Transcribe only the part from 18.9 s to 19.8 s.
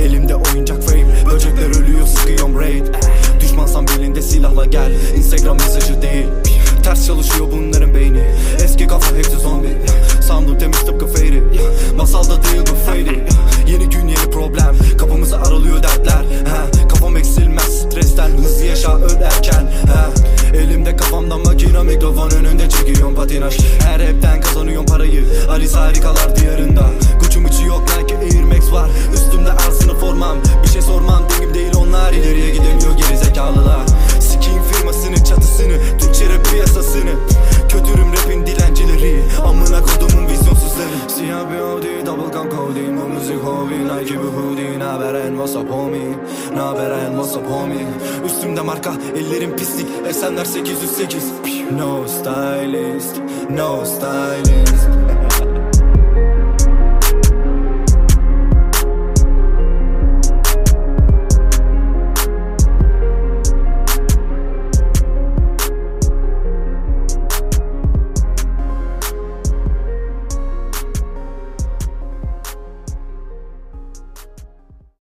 öl erken